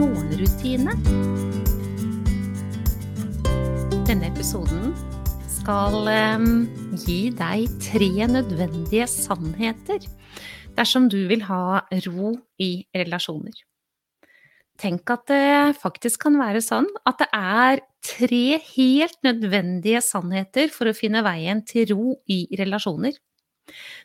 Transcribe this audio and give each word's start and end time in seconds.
morgenrutine. 0.00 0.94
Denne 4.08 4.30
episoden 4.30 4.94
skal 5.60 6.08
um, 6.08 6.46
gi 7.04 7.28
deg 7.36 7.68
tre 7.84 8.08
nødvendige 8.30 9.06
sannheter 9.10 10.06
dersom 10.78 11.10
du 11.12 11.18
vil 11.28 11.44
ha 11.50 11.82
ro 12.06 12.32
i 12.62 12.70
relasjoner. 12.96 13.52
Tenk 14.80 15.12
at 15.12 15.26
det 15.28 15.76
faktisk 15.82 16.24
kan 16.24 16.38
være 16.40 16.62
sånn 16.64 16.88
at 17.04 17.20
det 17.20 17.28
er 17.36 17.82
tre 18.00 18.44
helt 18.72 19.18
nødvendige 19.26 20.00
sannheter 20.00 20.72
for 20.72 20.88
å 20.88 20.96
finne 20.96 21.20
veien 21.26 21.60
til 21.68 21.90
ro 21.92 22.14
i 22.32 22.46
relasjoner. 22.56 23.12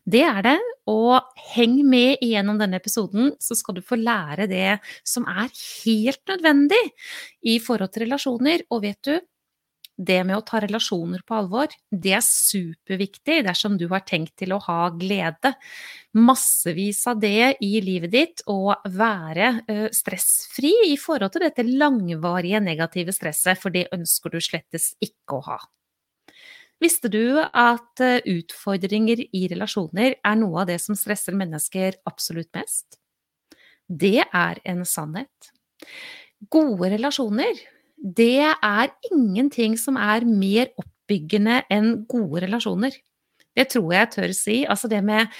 Det 0.05 0.23
er 0.25 0.41
det, 0.45 0.57
og 0.91 1.21
heng 1.55 1.79
med 1.87 2.23
igjennom 2.23 2.59
denne 2.61 2.79
episoden, 2.81 3.33
så 3.41 3.57
skal 3.57 3.77
du 3.77 3.85
få 3.85 3.97
lære 3.99 4.49
det 4.51 4.79
som 5.07 5.25
er 5.29 5.49
helt 5.85 6.21
nødvendig 6.29 6.83
i 7.45 7.59
forhold 7.63 7.93
til 7.93 8.05
relasjoner. 8.05 8.65
Og 8.69 8.83
vet 8.85 9.01
du, 9.07 9.15
det 9.95 10.17
med 10.27 10.35
å 10.35 10.43
ta 10.43 10.59
relasjoner 10.59 11.21
på 11.23 11.37
alvor, 11.37 11.71
det 11.87 12.17
er 12.17 12.23
superviktig 12.25 13.37
dersom 13.47 13.77
du 13.79 13.85
har 13.93 14.03
tenkt 14.03 14.33
til 14.41 14.51
å 14.51 14.59
ha 14.65 14.89
glede. 14.91 15.53
Massevis 16.19 16.99
av 17.07 17.21
det 17.23 17.55
i 17.63 17.79
livet 17.83 18.11
ditt, 18.11 18.43
og 18.51 18.75
være 18.91 19.53
stressfri 19.95 20.73
i 20.89 20.97
forhold 20.99 21.31
til 21.37 21.47
dette 21.47 21.63
langvarige 21.69 22.59
negative 22.63 23.15
stresset, 23.15 23.55
for 23.61 23.71
det 23.71 23.87
ønsker 23.95 24.35
du 24.35 24.41
slettes 24.43 24.91
ikke 24.99 25.39
å 25.39 25.45
ha. 25.47 25.57
Visste 26.83 27.09
du 27.09 27.39
at 27.39 28.01
utfordringer 28.27 29.21
i 29.31 29.45
relasjoner 29.51 30.17
er 30.19 30.37
noe 30.39 30.63
av 30.63 30.69
det 30.69 30.77
som 30.83 30.97
stresser 30.99 31.37
mennesker 31.37 32.01
absolutt 32.09 32.51
mest? 32.57 32.99
Det 33.87 34.25
er 34.25 34.59
en 34.65 34.83
sannhet. 34.87 35.51
Gode 36.51 36.91
relasjoner, 36.91 37.55
det 37.95 38.43
er 38.43 38.91
ingenting 39.11 39.77
som 39.79 39.97
er 39.97 40.25
mer 40.27 40.71
oppbyggende 40.81 41.61
enn 41.71 41.91
gode 42.11 42.43
relasjoner. 42.45 42.95
Det 43.55 43.69
tror 43.71 43.93
jeg 43.95 44.11
tør 44.11 44.33
si. 44.35 44.57
Altså 44.67 44.89
det 44.91 45.01
med 45.05 45.31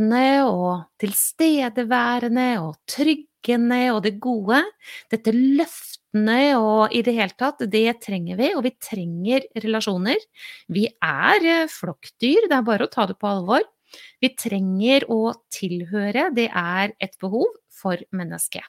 støttende 0.00 0.44
og 0.48 0.86
tilstedeværende 0.98 2.60
og 2.62 2.76
tryggende 2.88 3.92
og 3.92 4.02
det 4.02 4.18
gode. 4.20 4.62
Dette 5.10 5.32
løftende 5.32 6.56
og 6.56 6.92
i 6.92 7.02
det 7.02 7.14
hele 7.14 7.36
tatt, 7.36 7.60
det 7.70 8.00
trenger 8.00 8.36
vi, 8.36 8.54
og 8.54 8.64
vi 8.64 8.72
trenger 8.80 9.44
relasjoner. 9.54 10.16
Vi 10.68 10.86
er 10.88 11.44
eh, 11.44 11.68
flokkdyr, 11.68 12.48
det 12.48 12.56
er 12.56 12.64
bare 12.64 12.86
å 12.86 12.90
ta 12.90 13.06
det 13.06 13.18
på 13.20 13.28
alvor. 13.28 13.62
Vi 14.20 14.32
trenger 14.38 15.04
å 15.10 15.34
tilhøre, 15.52 16.30
det 16.32 16.48
er 16.48 16.94
et 16.98 17.18
behov 17.20 17.50
for 17.68 17.96
mennesket. 18.12 18.64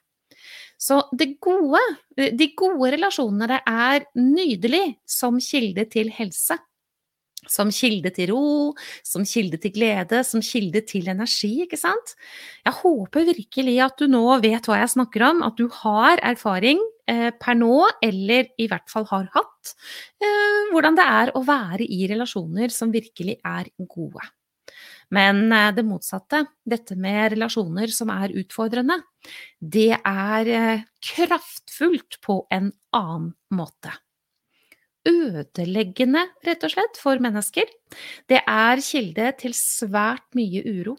Så 0.81 0.99
gode, 1.39 1.79
de 2.17 2.47
gode 2.57 2.91
relasjonene 2.91 3.61
er 3.69 4.07
nydelig 4.17 4.97
som 5.05 5.37
kilde 5.39 5.85
til 5.93 6.09
helse. 6.09 6.57
Som 7.49 7.71
kilde 7.73 8.11
til 8.13 8.29
ro, 8.29 8.73
som 9.07 9.23
kilde 9.25 9.57
til 9.61 9.73
glede, 9.73 10.19
som 10.27 10.43
kilde 10.45 10.83
til 10.85 11.07
energi, 11.09 11.63
ikke 11.65 11.79
sant? 11.79 12.13
Jeg 12.65 12.75
håper 12.83 13.25
virkelig 13.31 13.77
at 13.81 13.97
du 13.97 14.05
nå 14.11 14.25
vet 14.43 14.69
hva 14.69 14.77
jeg 14.83 14.93
snakker 14.93 15.25
om, 15.31 15.41
at 15.47 15.57
du 15.57 15.65
har 15.81 16.21
erfaring 16.21 16.81
eh, 17.09 17.31
per 17.41 17.57
nå, 17.57 17.79
eller 18.05 18.51
i 18.61 18.67
hvert 18.69 18.85
fall 18.93 19.07
har 19.09 19.25
hatt, 19.33 19.73
eh, 20.21 20.69
hvordan 20.69 20.99
det 20.99 21.07
er 21.21 21.33
å 21.33 21.41
være 21.47 21.89
i 21.89 22.05
relasjoner 22.13 22.69
som 22.73 22.93
virkelig 22.93 23.39
er 23.41 23.73
gode. 23.89 24.29
Men 25.11 25.47
eh, 25.49 25.71
det 25.75 25.87
motsatte, 25.87 26.45
dette 26.61 26.95
med 26.99 27.33
relasjoner 27.35 27.91
som 27.93 28.13
er 28.13 28.37
utfordrende, 28.37 29.01
det 29.59 29.91
er 29.97 30.53
eh, 30.61 30.87
kraftfullt 31.09 32.21
på 32.21 32.43
en 32.53 32.71
annen 32.95 33.33
måte 33.57 33.97
ødeleggende, 35.07 36.25
rett 36.45 36.65
og 36.65 36.73
slett, 36.73 36.99
for 37.01 37.21
mennesker. 37.23 37.69
Det 38.29 38.41
er 38.41 38.83
kilde 38.85 39.31
til 39.39 39.55
svært 39.57 40.27
mye 40.37 40.63
uro. 40.67 40.97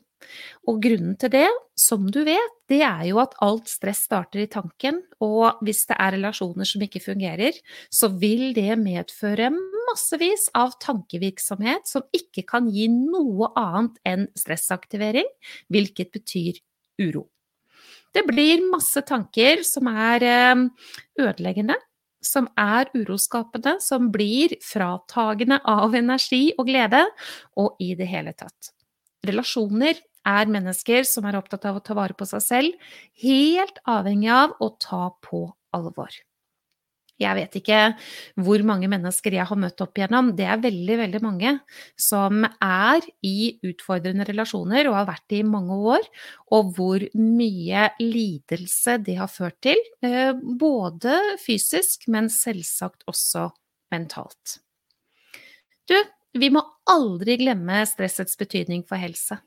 Og 0.71 0.79
grunnen 0.85 1.17
til 1.19 1.33
det, 1.33 1.49
som 1.79 2.05
du 2.15 2.21
vet, 2.27 2.55
det 2.71 2.81
er 2.87 3.03
jo 3.09 3.19
at 3.23 3.35
alt 3.43 3.71
stress 3.71 4.05
starter 4.07 4.45
i 4.45 4.51
tanken, 4.51 5.01
og 5.23 5.59
hvis 5.67 5.83
det 5.91 5.99
er 5.99 6.15
relasjoner 6.17 6.69
som 6.69 6.85
ikke 6.85 7.03
fungerer, 7.03 7.59
så 7.91 8.11
vil 8.23 8.53
det 8.57 8.79
medføre 8.81 9.51
massevis 9.89 10.49
av 10.59 10.77
tankevirksomhet 10.83 11.91
som 11.91 12.07
ikke 12.15 12.47
kan 12.49 12.71
gi 12.73 12.89
noe 12.93 13.51
annet 13.59 13.99
enn 14.09 14.27
stressaktivering, 14.39 15.29
hvilket 15.73 16.13
betyr 16.15 16.63
uro. 17.03 17.27
Det 18.13 18.27
blir 18.29 18.61
masse 18.69 19.01
tanker 19.09 19.63
som 19.65 19.89
er 19.89 20.25
eh, 20.29 20.67
ødeleggende, 21.25 21.79
som 22.25 22.49
er 22.59 22.91
uroskapende, 22.95 23.77
som 23.83 24.11
blir 24.15 24.55
fratagende 24.65 25.61
av 25.69 25.95
energi 25.99 26.53
og 26.57 26.71
glede, 26.71 27.05
og 27.59 27.77
i 27.83 27.93
det 27.99 28.09
hele 28.11 28.35
tatt. 28.39 28.73
Relasjoner 29.27 30.01
er 30.27 30.51
mennesker 30.51 31.07
som 31.09 31.27
er 31.27 31.39
opptatt 31.39 31.67
av 31.69 31.79
å 31.79 31.85
ta 31.85 31.97
vare 31.99 32.17
på 32.19 32.27
seg 32.31 32.45
selv, 32.45 32.93
helt 33.23 33.83
avhengig 33.91 34.31
av 34.35 34.55
å 34.63 34.73
ta 34.83 35.09
på 35.23 35.49
alvor. 35.75 36.15
Jeg 37.23 37.39
vet 37.39 37.57
ikke 37.61 37.81
hvor 38.43 38.65
mange 38.67 38.91
mennesker 38.91 39.37
jeg 39.37 39.47
har 39.49 39.61
møtt 39.61 39.81
opp 39.85 39.99
igjennom, 39.99 40.33
det 40.39 40.47
er 40.49 40.63
veldig, 40.63 40.99
veldig 41.05 41.23
mange 41.25 41.55
som 42.01 42.45
er 42.47 43.07
i 43.27 43.53
utfordrende 43.69 44.27
relasjoner 44.29 44.91
og 44.91 44.99
har 45.01 45.09
vært 45.13 45.27
det 45.33 45.43
i 45.43 45.49
mange 45.49 45.79
år, 45.95 46.09
og 46.53 46.75
hvor 46.77 47.07
mye 47.19 47.89
lidelse 48.03 48.99
det 49.07 49.17
har 49.21 49.31
ført 49.33 49.61
til, 49.65 49.81
eh, 50.05 50.33
både 50.35 51.17
fysisk, 51.43 52.09
men 52.13 52.31
selvsagt 52.33 53.07
også 53.11 53.49
mentalt. 53.93 54.59
Du, 55.89 55.97
vi 56.39 56.49
må 56.53 56.63
aldri 56.91 57.39
glemme 57.41 57.83
stressets 57.89 58.39
betydning 58.41 58.85
for 58.89 59.01
helse. 59.01 59.39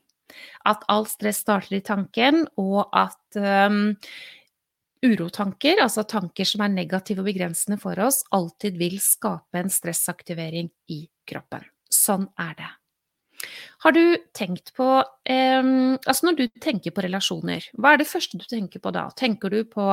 At 0.66 0.82
all 0.90 1.06
stress 1.10 1.42
starter 1.44 1.78
i 1.78 1.84
tanken, 1.84 2.46
og 2.58 2.86
at 2.96 3.38
um, 3.70 3.94
urotanker, 5.06 5.80
altså 5.82 6.04
tanker 6.08 6.48
som 6.48 6.64
er 6.64 6.74
negative 6.74 7.22
og 7.22 7.30
begrensende 7.30 7.78
for 7.82 7.98
oss, 8.02 8.22
alltid 8.34 8.78
vil 8.80 8.98
skape 9.02 9.62
en 9.62 9.72
stressaktivering 9.72 10.70
i 10.92 11.04
kroppen. 11.28 11.64
Sånn 11.92 12.28
er 12.42 12.58
det. 12.58 12.72
Har 13.84 13.92
du 13.92 14.16
tenkt 14.34 14.72
på 14.74 14.86
eh, 15.28 15.66
Altså 15.94 16.26
når 16.26 16.38
du 16.38 16.44
tenker 16.62 16.94
på 16.96 17.04
relasjoner, 17.04 17.66
hva 17.76 17.92
er 17.92 18.00
det 18.00 18.08
første 18.08 18.40
du 18.40 18.46
tenker 18.48 18.80
på 18.82 18.92
da? 18.96 19.06
Tenker 19.16 19.52
du 19.52 19.60
på 19.68 19.84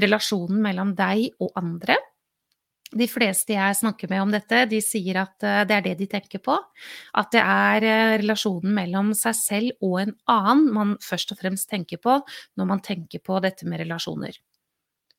relasjonen 0.00 0.60
mellom 0.62 0.92
deg 0.98 1.30
og 1.42 1.54
andre? 1.58 1.96
De 2.92 3.06
fleste 3.08 3.54
jeg 3.56 3.76
snakker 3.78 4.10
med 4.10 4.22
om 4.22 4.32
dette, 4.34 4.64
de 4.70 4.78
sier 4.84 5.16
at 5.22 5.44
eh, 5.46 5.62
det 5.66 5.76
er 5.78 5.84
det 5.88 5.94
de 6.02 6.08
tenker 6.10 6.42
på. 6.44 6.56
At 7.16 7.30
det 7.34 7.42
er 7.42 7.86
eh, 7.88 8.16
relasjonen 8.20 8.74
mellom 8.76 9.12
seg 9.18 9.38
selv 9.38 9.86
og 9.86 10.00
en 10.02 10.16
annen 10.30 10.66
man 10.74 10.96
først 11.02 11.32
og 11.34 11.40
fremst 11.40 11.70
tenker 11.70 12.02
på 12.02 12.18
når 12.58 12.68
man 12.68 12.82
tenker 12.84 13.24
på 13.24 13.40
dette 13.42 13.66
med 13.66 13.82
relasjoner. 13.82 14.36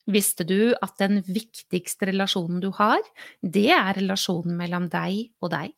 Visste 0.06 0.46
du 0.46 0.76
at 0.86 0.94
den 1.02 1.24
viktigste 1.26 2.12
relasjonen 2.12 2.62
du 2.62 2.70
har, 2.78 3.02
det 3.42 3.72
er 3.74 3.98
relasjonen 3.98 4.54
mellom 4.60 4.86
deg 4.94 5.34
og 5.42 5.50
deg? 5.56 5.74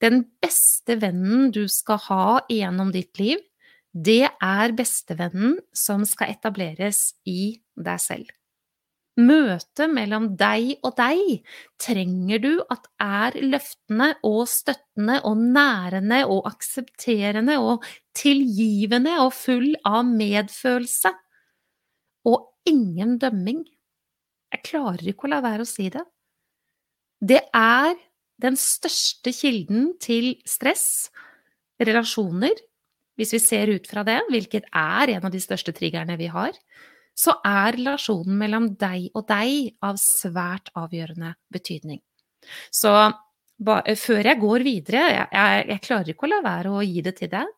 Den 0.00 0.22
beste 0.40 0.96
vennen 1.02 1.50
du 1.52 1.66
skal 1.68 2.00
ha 2.06 2.24
gjennom 2.48 2.92
ditt 2.94 3.18
liv, 3.20 3.42
det 3.92 4.30
er 4.30 4.74
bestevennen 4.78 5.58
som 5.76 6.04
skal 6.06 6.32
etableres 6.32 7.12
i 7.26 7.58
deg 7.76 8.00
selv. 8.00 8.28
Møtet 9.18 9.90
mellom 9.90 10.28
deg 10.38 10.76
og 10.86 10.92
deg 10.98 11.40
trenger 11.82 12.42
du 12.42 12.52
at 12.70 12.84
er 13.02 13.38
løftende 13.42 14.12
og 14.26 14.44
støttende 14.50 15.16
og 15.26 15.40
nærende 15.42 16.20
og 16.30 16.46
aksepterende 16.52 17.56
og 17.58 17.86
tilgivende 18.14 19.16
og 19.24 19.32
full 19.34 19.72
av 19.88 20.04
medfølelse. 20.06 21.10
Og 22.30 22.46
ingen 22.70 23.16
dømming. 23.18 23.64
Jeg 24.54 24.64
klarer 24.70 25.10
ikke 25.10 25.26
å 25.26 25.32
la 25.32 25.42
være 25.44 25.66
å 25.66 25.68
si 25.68 25.88
det. 25.90 26.04
Det 27.18 27.40
er 27.56 27.96
den 28.38 28.54
største 28.54 29.32
kilden 29.34 29.96
til 29.98 30.36
stress, 30.46 31.08
relasjoner, 31.82 32.54
hvis 33.18 33.34
vi 33.34 33.40
ser 33.42 33.72
ut 33.74 33.86
fra 33.90 34.04
det, 34.06 34.20
hvilket 34.30 34.68
er 34.70 35.16
en 35.16 35.26
av 35.26 35.34
de 35.34 35.42
største 35.42 35.74
triggerne 35.74 36.14
vi 36.20 36.30
har, 36.30 36.54
så 37.18 37.34
er 37.46 37.74
relasjonen 37.74 38.36
mellom 38.38 38.68
deg 38.78 39.08
og 39.18 39.26
deg 39.30 39.74
av 39.84 39.98
svært 40.02 40.70
avgjørende 40.78 41.34
betydning. 41.52 42.00
Så 42.70 42.92
ba, 43.58 43.80
før 43.98 44.30
jeg 44.30 44.40
går 44.40 44.66
videre, 44.66 45.04
jeg, 45.16 45.30
jeg, 45.34 45.64
jeg 45.72 45.84
klarer 45.88 46.12
ikke 46.14 46.28
å 46.28 46.32
la 46.36 46.42
være 46.46 46.74
å 46.74 46.84
gi 46.86 47.02
det 47.04 47.16
til 47.18 47.32
deg, 47.32 47.54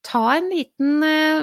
Ta 0.00 0.20
en 0.32 0.46
liten 0.48 1.02
eh, 1.04 1.42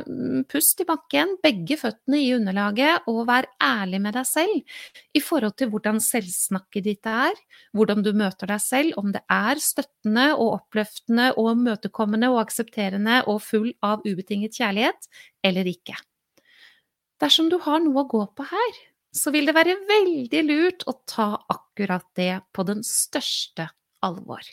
pust 0.49 0.79
i 0.81 0.85
bakken, 0.87 1.35
begge 1.43 1.77
føttene 1.77 2.17
i 2.23 2.31
underlaget, 2.33 3.05
og 3.11 3.27
vær 3.29 3.45
ærlig 3.61 3.99
med 4.01 4.17
deg 4.17 4.25
selv 4.25 4.79
i 5.13 5.21
forhold 5.21 5.53
til 5.61 5.69
hvordan 5.69 6.01
selvsnakket 6.01 6.87
ditt 6.87 7.09
er, 7.11 7.37
hvordan 7.77 8.01
du 8.05 8.15
møter 8.17 8.49
deg 8.49 8.63
selv, 8.63 8.97
om 8.97 9.13
det 9.13 9.21
er 9.29 9.61
støttende 9.61 10.31
og 10.33 10.55
oppløftende 10.57 11.29
og 11.37 11.53
møtekommende 11.67 12.31
og 12.33 12.41
aksepterende 12.47 13.21
og 13.29 13.43
full 13.45 13.69
av 13.85 14.01
ubetinget 14.07 14.57
kjærlighet, 14.57 15.11
eller 15.45 15.69
ikke. 15.69 15.99
Dersom 17.21 17.49
du 17.49 17.57
har 17.63 17.81
noe 17.81 18.03
å 18.03 18.09
gå 18.09 18.23
på 18.37 18.45
her, 18.45 18.77
så 19.15 19.33
vil 19.33 19.49
det 19.49 19.55
være 19.57 19.77
veldig 19.89 20.43
lurt 20.45 20.85
å 20.89 20.93
ta 21.09 21.31
akkurat 21.49 22.05
det 22.19 22.33
på 22.53 22.65
den 22.67 22.83
største 22.85 23.69
alvor. 24.05 24.43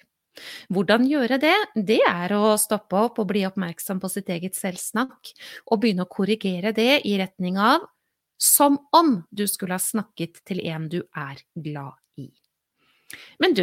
Hvordan 0.73 1.05
gjøre 1.07 1.39
det? 1.43 1.55
Det 1.77 2.01
er 2.09 2.33
å 2.35 2.55
stoppe 2.59 2.99
opp 3.07 3.21
og 3.23 3.29
bli 3.31 3.45
oppmerksom 3.47 4.01
på 4.03 4.11
sitt 4.11 4.31
eget 4.35 4.57
selvsnakk, 4.59 5.35
og 5.71 5.83
begynne 5.83 6.07
å 6.07 6.11
korrigere 6.11 6.73
det 6.75 7.05
i 7.07 7.19
retning 7.21 7.61
av 7.61 7.85
som 8.41 8.81
om 8.97 9.21
du 9.31 9.47
skulle 9.49 9.77
ha 9.77 9.83
snakket 9.83 10.43
til 10.49 10.61
en 10.67 10.89
du 10.91 11.03
er 11.15 11.39
glad 11.55 11.95
i. 12.21 12.29
Men 13.39 13.55
du, 13.55 13.63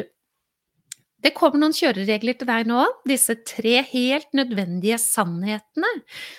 det 1.21 1.33
kommer 1.37 1.61
noen 1.61 1.75
kjøreregler 1.75 2.37
til 2.39 2.49
deg 2.49 2.69
nå, 2.69 2.85
disse 3.09 3.35
tre 3.47 3.81
helt 3.91 4.29
nødvendige 4.37 4.97
sannhetene 5.01 5.91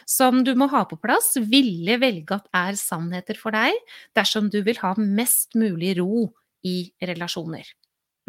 som 0.08 0.42
du 0.46 0.52
må 0.58 0.68
ha 0.72 0.84
på 0.90 0.98
plass, 1.02 1.36
ville 1.38 2.00
velge 2.02 2.40
at 2.40 2.50
er 2.64 2.78
sannheter 2.78 3.38
for 3.38 3.54
deg 3.54 3.78
dersom 4.18 4.50
du 4.52 4.60
vil 4.66 4.80
ha 4.82 4.94
mest 4.98 5.56
mulig 5.58 5.96
ro 6.00 6.28
i 6.66 6.76
relasjoner. 7.02 7.66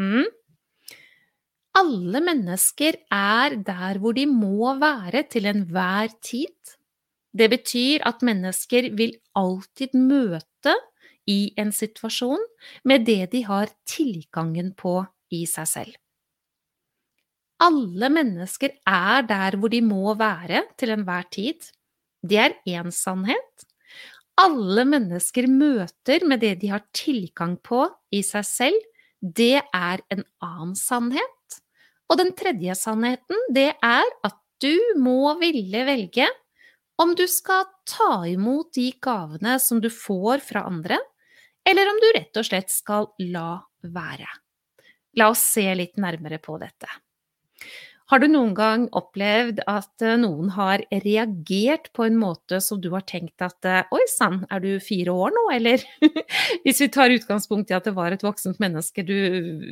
Mm? 0.01 0.25
alle 1.77 2.21
mennesker 2.21 2.99
er 3.11 3.57
der 3.65 3.99
hvor 4.01 4.13
de 4.17 4.25
må 4.29 4.73
være 4.79 5.25
til 5.29 5.49
enhver 5.49 6.13
tid. 6.21 6.53
Det 7.33 7.49
betyr 7.49 8.05
at 8.05 8.21
mennesker 8.21 8.91
vil 8.97 9.15
alltid 9.35 9.97
møte 9.97 10.75
i 11.29 11.53
en 11.57 11.71
situasjon 11.73 12.41
med 12.85 13.07
det 13.07 13.31
de 13.31 13.43
har 13.47 13.71
tilgangen 13.89 14.73
på 14.77 15.01
i 15.33 15.45
seg 15.49 15.69
selv. 15.69 15.97
Alle 17.61 18.09
mennesker 18.11 18.73
er 18.89 19.27
der 19.27 19.57
hvor 19.59 19.71
de 19.71 19.81
må 19.85 20.15
være 20.19 20.63
til 20.79 20.93
enhver 20.95 21.27
tid. 21.31 21.69
Det 22.23 22.39
er 22.39 22.57
én 22.67 22.91
sannhet. 22.91 23.67
Alle 24.39 24.85
mennesker 24.89 25.47
møter 25.47 26.25
med 26.25 26.41
det 26.41 26.55
de 26.63 26.71
har 26.73 26.85
tilgang 26.95 27.57
på 27.61 27.85
i 28.11 28.23
seg 28.25 28.47
selv. 28.47 28.79
Det 29.21 29.61
er 29.61 30.01
en 30.11 30.23
annen 30.41 30.73
sannhet. 30.75 31.59
Og 32.09 32.19
den 32.19 32.33
tredje 32.37 32.75
sannheten, 32.75 33.37
det 33.53 33.71
er 33.77 34.09
at 34.25 34.39
du 34.63 34.73
må 34.99 35.35
ville 35.39 35.85
velge 35.87 36.27
om 37.01 37.15
du 37.17 37.25
skal 37.27 37.65
ta 37.89 38.23
imot 38.29 38.73
de 38.77 38.91
gavene 39.01 39.57
som 39.59 39.79
du 39.81 39.89
får 39.89 40.43
fra 40.45 40.65
andre, 40.69 40.99
eller 41.65 41.89
om 41.89 41.99
du 41.99 42.09
rett 42.15 42.37
og 42.37 42.45
slett 42.47 42.71
skal 42.71 43.09
la 43.33 43.57
være. 43.81 44.29
La 45.17 45.29
oss 45.33 45.43
se 45.55 45.65
litt 45.77 45.97
nærmere 46.01 46.39
på 46.43 46.57
dette. 46.61 46.89
Har 48.11 48.19
du 48.19 48.27
noen 48.27 48.51
gang 48.53 48.83
opplevd 48.93 49.61
at 49.69 50.03
eh, 50.03 50.17
noen 50.19 50.51
har 50.53 50.83
reagert 51.01 51.87
på 51.95 52.03
en 52.05 52.17
måte 52.19 52.59
som 52.61 52.81
du 52.83 52.89
har 52.93 53.05
tenkt 53.09 53.41
at 53.41 53.65
eh, 53.65 53.87
oi 53.95 54.03
sann, 54.11 54.41
er 54.53 54.61
du 54.61 54.75
fire 54.83 55.15
år 55.15 55.31
nå, 55.33 55.43
eller? 55.55 55.85
Hvis 56.65 56.83
vi 56.83 56.89
tar 56.93 57.15
utgangspunkt 57.15 57.71
i 57.71 57.77
at 57.77 57.87
det 57.87 57.95
var 57.95 58.13
et 58.13 58.25
voksent 58.25 58.59
menneske 58.61 59.05
du 59.07 59.15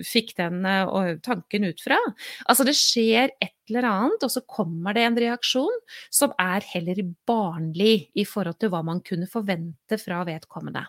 fikk 0.07 0.33
den 0.39 0.63
eh, 0.65 1.17
tanken 1.21 1.67
ut 1.67 1.83
fra. 1.83 1.99
Altså 2.47 2.65
det 2.65 2.77
skjer 2.79 3.35
et 3.43 3.57
eller 3.69 3.89
annet, 3.91 4.23
og 4.25 4.33
så 4.33 4.41
kommer 4.47 4.95
det 4.95 5.05
en 5.05 5.19
reaksjon 5.21 5.77
som 6.09 6.33
er 6.41 6.65
heller 6.71 7.03
barnlig 7.27 8.07
i 8.15 8.25
forhold 8.27 8.57
til 8.63 8.71
hva 8.73 8.81
man 8.88 9.03
kunne 9.05 9.29
forvente 9.29 9.99
fra 10.01 10.23
vedkommende. 10.27 10.88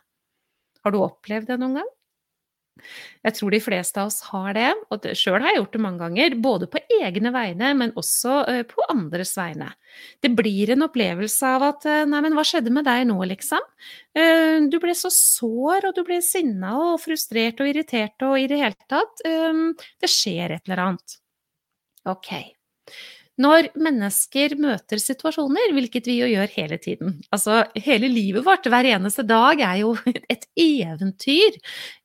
Har 0.82 0.94
du 0.94 1.02
opplevd 1.02 1.52
det 1.52 1.60
noen 1.60 1.82
gang? 1.82 1.92
Jeg 3.22 3.36
tror 3.36 3.54
de 3.54 3.60
fleste 3.62 4.00
av 4.00 4.08
oss 4.10 4.20
har 4.32 4.54
det, 4.56 4.70
og 4.90 5.06
sjøl 5.18 5.38
har 5.42 5.52
jeg 5.52 5.60
gjort 5.60 5.76
det 5.76 5.82
mange 5.84 6.02
ganger. 6.02 6.36
Både 6.42 6.68
på 6.70 6.80
egne 6.98 7.32
vegne, 7.34 7.72
men 7.78 7.94
også 7.98 8.38
eh, 8.50 8.62
på 8.68 8.86
andres 8.92 9.34
vegne. 9.38 9.70
Det 10.24 10.32
blir 10.38 10.72
en 10.74 10.86
opplevelse 10.88 11.52
av 11.58 11.66
at 11.68 11.86
eh, 11.90 12.04
'nei, 12.08 12.22
men 12.26 12.38
hva 12.38 12.46
skjedde 12.48 12.72
med 12.74 12.88
deg 12.88 13.04
nå', 13.10 13.20
liksom? 13.34 13.68
Eh, 14.18 14.58
du 14.72 14.78
ble 14.82 14.96
så 14.98 15.12
sår, 15.12 15.90
og 15.90 15.98
du 15.98 16.02
ble 16.08 16.22
sinna 16.24 16.74
og 16.88 17.02
frustrert 17.04 17.62
og 17.62 17.70
irritert 17.70 18.26
og 18.26 18.38
i 18.40 18.48
det 18.50 18.62
hele 18.62 18.90
tatt. 18.90 19.22
Det 19.22 20.10
skjer 20.10 20.56
et 20.56 20.66
eller 20.66 20.86
annet. 20.88 21.20
Ok. 22.08 22.34
Når 23.42 23.70
mennesker 23.80 24.52
møter 24.60 25.00
situasjoner, 25.00 25.72
hvilket 25.74 26.06
vi 26.06 26.18
jo 26.20 26.28
gjør 26.30 26.50
hele 26.52 26.76
tiden 26.82 27.14
Altså 27.32 27.62
hele 27.80 28.10
livet 28.12 28.44
vårt, 28.46 28.68
hver 28.68 28.86
eneste 28.92 29.24
dag, 29.26 29.60
er 29.64 29.80
jo 29.80 29.94
et 30.34 30.44
eventyr 30.58 31.56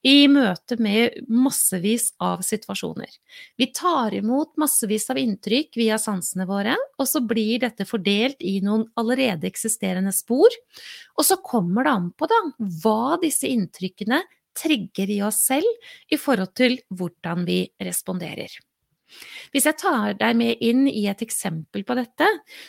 i 0.08 0.16
møte 0.32 0.78
med 0.82 1.18
massevis 1.28 2.10
av 2.24 2.42
situasjoner. 2.48 3.12
Vi 3.60 3.70
tar 3.76 4.16
imot 4.18 4.56
massevis 4.62 5.10
av 5.12 5.20
inntrykk 5.22 5.78
via 5.82 6.00
sansene 6.02 6.48
våre, 6.50 6.78
og 6.98 7.10
så 7.10 7.22
blir 7.26 7.62
dette 7.66 7.86
fordelt 7.90 8.42
i 8.42 8.58
noen 8.64 8.88
allerede 8.98 9.50
eksisterende 9.50 10.16
spor. 10.16 10.54
Og 11.18 11.28
så 11.28 11.40
kommer 11.44 11.86
det 11.86 11.98
an 11.98 12.10
på 12.18 12.30
da, 12.32 12.42
hva 12.82 13.20
disse 13.22 13.50
inntrykkene 13.52 14.24
trigger 14.58 15.12
i 15.14 15.22
oss 15.26 15.44
selv 15.52 16.14
i 16.14 16.18
forhold 16.18 16.56
til 16.58 16.80
hvordan 16.90 17.46
vi 17.48 17.62
responderer. 17.84 18.50
Hvis 19.54 19.68
jeg 19.70 19.78
tar 19.80 20.16
deg 20.20 20.38
med 20.40 20.64
inn 20.64 20.86
i 20.90 21.06
et 21.10 21.22
eksempel 21.24 21.86
på 21.88 21.96
dette, 21.98 22.28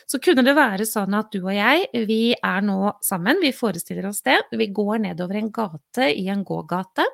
så 0.08 0.20
kunne 0.22 0.44
det 0.46 0.54
være 0.58 0.86
sånn 0.88 1.16
at 1.18 1.32
du 1.34 1.40
og 1.40 1.54
jeg, 1.54 1.88
vi 2.08 2.34
er 2.34 2.64
nå 2.64 2.94
sammen, 3.04 3.40
vi 3.42 3.54
forestiller 3.56 4.08
oss 4.10 4.22
det. 4.26 4.38
Vi 4.54 4.70
går 4.74 5.02
nedover 5.08 5.40
en 5.40 5.50
gate 5.54 6.10
i 6.14 6.28
en 6.32 6.44
gågate, 6.46 7.06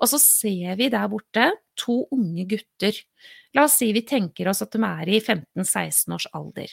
og 0.00 0.10
så 0.10 0.20
ser 0.22 0.78
vi 0.80 0.90
der 0.92 1.08
borte 1.10 1.50
to 1.80 2.04
unge 2.14 2.46
gutter. 2.50 2.96
La 3.56 3.66
oss 3.66 3.80
si 3.80 3.90
vi 3.96 4.04
tenker 4.06 4.50
oss 4.50 4.62
at 4.64 4.72
de 4.76 4.84
er 4.86 5.10
i 5.10 5.18
15-16 5.20 6.16
års 6.16 6.28
alder. 6.36 6.70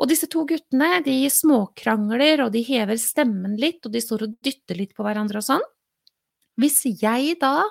Og 0.00 0.08
disse 0.10 0.26
to 0.30 0.42
guttene 0.48 1.02
de 1.04 1.18
småkrangler, 1.30 2.42
og 2.46 2.54
de 2.54 2.64
hever 2.66 2.98
stemmen 2.98 3.54
litt, 3.60 3.84
og 3.86 3.92
de 3.94 4.02
står 4.02 4.26
og 4.26 4.36
dytter 4.42 4.80
litt 4.80 4.96
på 4.96 5.04
hverandre 5.06 5.42
og 5.42 5.46
sånn. 5.46 5.66
Hvis 6.60 6.82
jeg 7.00 7.36
da 7.40 7.64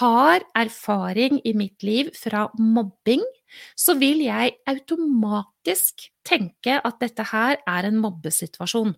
har 0.00 0.44
erfaring 0.56 1.40
i 1.48 1.54
mitt 1.56 1.82
liv 1.86 2.10
fra 2.16 2.48
mobbing, 2.60 3.24
så 3.72 3.96
vil 3.96 4.20
jeg 4.26 4.58
automatisk 4.68 6.10
tenke 6.28 6.76
at 6.84 6.98
dette 7.00 7.24
her 7.32 7.56
er 7.64 7.88
en 7.88 8.00
mobbesituasjon. 8.02 8.92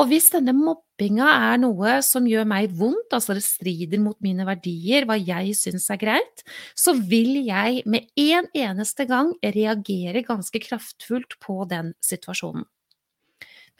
Og 0.00 0.08
hvis 0.08 0.30
denne 0.32 0.54
mobbinga 0.56 1.26
er 1.50 1.58
noe 1.60 1.98
som 2.06 2.24
gjør 2.28 2.46
meg 2.48 2.72
vondt, 2.78 3.12
altså 3.12 3.36
det 3.36 3.44
strider 3.44 4.00
mot 4.00 4.16
mine 4.24 4.46
verdier, 4.48 5.04
hva 5.04 5.18
jeg 5.20 5.52
syns 5.58 5.90
er 5.92 6.00
greit, 6.00 6.44
så 6.78 6.94
vil 6.96 7.42
jeg 7.44 7.82
med 7.84 8.08
en 8.16 8.48
eneste 8.56 9.04
gang 9.10 9.34
reagere 9.44 10.24
ganske 10.24 10.62
kraftfullt 10.64 11.36
på 11.44 11.60
den 11.68 11.92
situasjonen. 12.06 12.64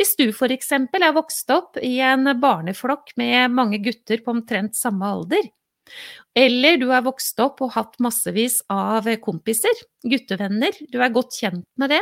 Hvis 0.00 0.14
du 0.16 0.30
eksempel 0.48 1.02
er 1.04 1.12
vokst 1.12 1.50
opp 1.52 1.76
i 1.84 1.98
en 2.00 2.24
barneflokk 2.40 3.12
med 3.20 3.52
mange 3.52 3.82
gutter 3.84 4.22
på 4.24 4.32
omtrent 4.32 4.78
samme 4.78 5.04
alder, 5.04 5.50
eller 6.38 6.78
du 6.80 6.86
er 6.94 7.02
vokst 7.04 7.40
opp 7.42 7.60
og 7.64 7.74
hatt 7.74 7.98
massevis 8.00 8.60
av 8.72 9.08
kompiser, 9.20 9.82
guttevenner, 10.06 10.72
du 10.88 11.00
er 11.02 11.12
godt 11.12 11.36
kjent 11.36 11.66
med 11.80 11.92
det, 11.92 12.00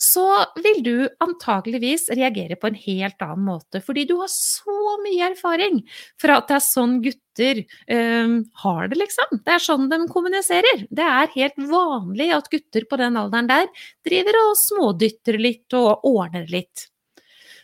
så 0.00 0.24
vil 0.62 0.80
du 0.86 0.94
antageligvis 1.20 2.06
reagere 2.14 2.56
på 2.56 2.70
en 2.70 2.78
helt 2.78 3.24
annen 3.26 3.44
måte, 3.50 3.82
fordi 3.84 4.06
du 4.08 4.14
har 4.22 4.30
så 4.32 4.96
mye 5.02 5.28
erfaring 5.32 5.80
fra 6.22 6.38
at 6.40 6.48
det 6.48 6.56
er 6.56 6.64
sånn 6.64 6.98
gutter 7.04 7.60
øh, 7.60 8.36
har 8.64 8.88
det, 8.88 9.00
liksom. 9.04 9.40
Det 9.42 9.56
er 9.56 9.66
sånn 9.68 9.88
de 9.92 10.04
kommuniserer. 10.12 10.86
Det 10.88 11.08
er 11.20 11.34
helt 11.34 11.58
vanlig 11.68 12.30
at 12.38 12.48
gutter 12.54 12.88
på 12.88 13.00
den 13.02 13.18
alderen 13.20 13.50
der 13.50 13.66
driver 14.06 14.44
og 14.46 14.54
smådytter 14.62 15.42
litt 15.42 15.76
og 15.76 16.08
ordner 16.08 16.48
litt. 16.48 16.88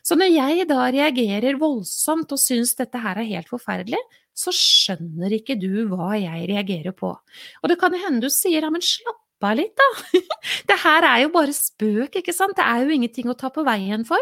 Så 0.05 0.19
når 0.21 0.35
jeg 0.35 0.69
da 0.69 0.85
reagerer 0.93 1.57
voldsomt 1.61 2.33
og 2.35 2.41
syns 2.41 2.75
dette 2.77 3.01
her 3.01 3.23
er 3.23 3.31
helt 3.31 3.49
forferdelig, 3.49 4.01
så 4.37 4.53
skjønner 4.53 5.33
ikke 5.39 5.57
du 5.57 5.87
hva 5.89 6.13
jeg 6.19 6.49
reagerer 6.51 6.93
på. 6.97 7.15
Og 7.63 7.71
det 7.71 7.79
kan 7.81 7.95
hende 7.97 8.27
du 8.27 8.33
sier 8.33 8.67
ja, 8.67 8.73
men 8.73 8.85
slapp 8.85 9.21
av 9.45 9.59
litt, 9.59 9.75
da. 9.77 10.21
Det 10.71 10.77
her 10.81 11.05
er 11.05 11.19
jo 11.25 11.31
bare 11.35 11.55
spøk, 11.57 12.19
ikke 12.21 12.33
sant, 12.33 12.57
det 12.57 12.65
er 12.65 12.85
jo 12.85 12.95
ingenting 12.97 13.29
å 13.29 13.37
ta 13.37 13.51
på 13.53 13.65
veien 13.67 14.05
for. 14.09 14.21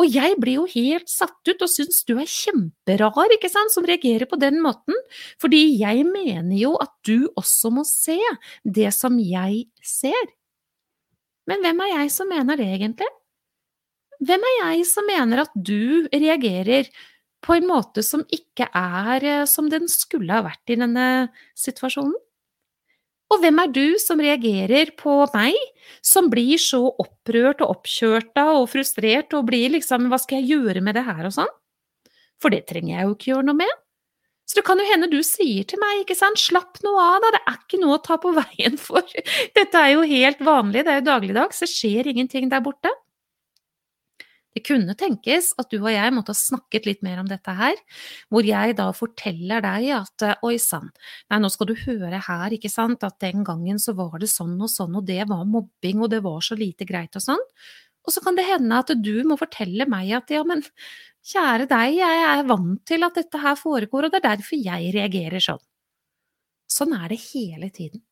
Og 0.00 0.08
jeg 0.10 0.36
blir 0.40 0.60
jo 0.60 0.66
helt 0.72 1.08
satt 1.08 1.48
ut 1.48 1.64
og 1.64 1.70
syns 1.72 2.02
du 2.08 2.14
er 2.18 2.28
kjemperar, 2.28 3.36
ikke 3.36 3.52
sant, 3.52 3.72
som 3.72 3.86
reagerer 3.88 4.28
på 4.28 4.40
den 4.40 4.60
måten, 4.64 4.96
fordi 5.40 5.62
jeg 5.80 6.04
mener 6.08 6.56
jo 6.58 6.74
at 6.82 6.92
du 7.06 7.30
også 7.40 7.72
må 7.72 7.86
se 7.88 8.18
det 8.64 8.90
som 8.96 9.16
jeg 9.20 9.66
ser. 9.84 10.34
Men 11.48 11.64
hvem 11.64 11.80
er 11.86 11.94
jeg 11.94 12.12
som 12.14 12.28
mener 12.30 12.60
det, 12.60 12.68
egentlig? 12.76 13.08
Hvem 14.20 14.44
er 14.44 14.56
jeg 14.58 14.88
som 14.90 15.06
mener 15.08 15.44
at 15.44 15.54
du 15.54 16.08
reagerer 16.12 16.90
på 17.40 17.56
en 17.56 17.68
måte 17.70 18.04
som 18.04 18.24
ikke 18.28 18.66
er 18.76 19.24
eh, 19.24 19.46
som 19.48 19.70
den 19.72 19.88
skulle 19.88 20.34
ha 20.34 20.44
vært 20.44 20.72
i 20.72 20.78
denne 20.80 21.06
situasjonen? 21.58 22.16
Og 23.30 23.38
hvem 23.44 23.60
er 23.62 23.70
du 23.70 23.84
som 24.02 24.20
reagerer 24.20 24.90
på 24.98 25.12
meg, 25.32 25.54
som 26.02 26.26
blir 26.32 26.58
så 26.58 26.82
opprørt 26.90 27.62
og 27.62 27.76
oppkjørta 27.76 28.48
og 28.58 28.66
frustrert 28.72 29.36
og 29.38 29.46
blir 29.48 29.70
liksom 29.76 30.08
Hva 30.10 30.18
skal 30.18 30.42
jeg 30.42 30.56
gjøre 30.56 30.82
med 30.82 30.98
det 30.98 31.06
her 31.06 31.28
og 31.28 31.36
sånn? 31.38 31.52
For 32.42 32.52
det 32.52 32.64
trenger 32.68 32.96
jeg 32.96 33.06
jo 33.06 33.14
ikke 33.14 33.30
gjøre 33.30 33.46
noe 33.46 33.60
med. 33.60 33.72
Så 34.50 34.58
det 34.58 34.64
kan 34.66 34.80
jo 34.82 34.88
hende 34.88 35.06
du 35.12 35.20
sier 35.22 35.62
til 35.68 35.78
meg, 35.78 36.00
ikke 36.02 36.16
sant, 36.18 36.40
slapp 36.42 36.80
noe 36.82 37.04
av 37.04 37.20
da, 37.22 37.28
det 37.36 37.40
er 37.46 37.58
ikke 37.60 37.78
noe 37.78 38.00
å 38.00 38.02
ta 38.02 38.16
på 38.18 38.32
veien 38.34 38.80
for. 38.82 39.06
Dette 39.56 39.78
er 39.78 39.92
jo 39.94 40.08
helt 40.10 40.42
vanlig, 40.42 40.82
det 40.82 40.90
er 40.90 40.98
jo 40.98 41.06
dagligdags, 41.06 41.62
det 41.62 41.70
skjer 41.70 42.10
ingenting 42.10 42.50
der 42.50 42.64
borte. 42.64 42.90
Det 44.50 44.64
kunne 44.66 44.96
tenkes 44.98 45.52
at 45.62 45.70
du 45.70 45.76
og 45.78 45.92
jeg 45.92 46.10
måtte 46.14 46.34
ha 46.34 46.38
snakket 46.38 46.88
litt 46.88 47.04
mer 47.06 47.20
om 47.22 47.28
dette 47.30 47.52
her, 47.54 47.76
hvor 48.32 48.46
jeg 48.46 48.74
da 48.80 48.88
forteller 48.96 49.62
deg 49.62 49.90
at 49.94 50.24
oi 50.46 50.56
sann, 50.58 50.88
nei 51.30 51.38
nå 51.38 51.50
skal 51.54 51.70
du 51.70 51.76
høre 51.84 52.18
her, 52.26 52.56
ikke 52.56 52.72
sant, 52.72 53.06
at 53.06 53.20
den 53.22 53.46
gangen 53.46 53.78
så 53.78 53.94
var 53.98 54.18
det 54.18 54.30
sånn 54.32 54.56
og 54.58 54.72
sånn, 54.72 54.98
og 54.98 55.06
det 55.06 55.22
var 55.30 55.46
mobbing, 55.46 56.02
og 56.02 56.10
det 56.10 56.22
var 56.26 56.42
så 56.42 56.58
lite 56.58 56.88
greit 56.88 57.14
og 57.14 57.26
sånn. 57.28 57.46
Og 58.06 58.14
så 58.14 58.22
kan 58.24 58.34
det 58.34 58.48
hende 58.48 58.80
at 58.82 58.90
du 58.98 59.14
må 59.28 59.36
fortelle 59.38 59.86
meg 59.90 60.10
at 60.18 60.32
ja, 60.34 60.42
men 60.46 60.64
kjære 61.30 61.68
deg, 61.70 61.98
jeg 62.00 62.22
er 62.32 62.46
vant 62.48 62.80
til 62.88 63.06
at 63.06 63.18
dette 63.20 63.42
her 63.42 63.58
foregår, 63.60 64.08
og 64.08 64.14
det 64.14 64.22
er 64.22 64.28
derfor 64.32 64.58
jeg 64.58 64.94
reagerer 64.96 65.44
sånn. 65.44 65.62
Sånn 66.70 66.94
er 66.96 67.10
det 67.12 67.20
hele 67.30 67.70
tiden. 67.74 68.02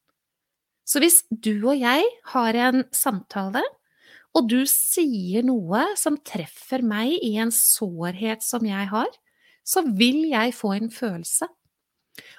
Så 0.88 1.02
hvis 1.02 1.23
du 1.30 1.52
og 1.68 1.76
jeg 1.76 2.04
har 2.33 2.57
en 2.68 2.85
samtale 2.97 3.62
og 4.38 4.47
du 4.47 4.61
sier 4.71 5.42
noe 5.47 5.83
som 5.99 6.18
treffer 6.23 6.85
meg 6.87 7.16
i 7.26 7.35
en 7.42 7.50
sårhet 7.54 8.45
som 8.47 8.62
jeg 8.66 8.90
har, 8.92 9.09
så 9.66 9.83
vil 9.99 10.28
jeg 10.30 10.54
få 10.57 10.76
en 10.76 10.92
følelse. 10.95 11.49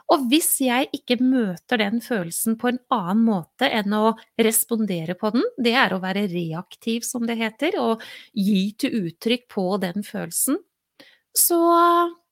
Og 0.10 0.24
hvis 0.32 0.56
jeg 0.64 0.88
ikke 0.96 1.20
møter 1.22 1.80
den 1.80 2.00
følelsen 2.04 2.58
på 2.60 2.72
en 2.72 2.80
annen 2.94 3.22
måte 3.28 3.70
enn 3.70 3.94
å 3.96 4.16
respondere 4.42 5.16
på 5.20 5.32
den, 5.36 5.46
det 5.62 5.76
er 5.78 5.94
å 5.94 6.02
være 6.02 6.26
reaktiv, 6.32 7.06
som 7.06 7.28
det 7.30 7.38
heter, 7.40 7.78
og 7.80 8.04
gi 8.34 8.72
til 8.80 8.98
uttrykk 9.04 9.46
på 9.54 9.68
den 9.84 10.04
følelsen, 10.08 10.58
så 11.38 11.60